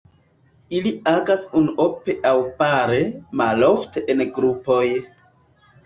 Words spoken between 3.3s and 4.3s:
malofte en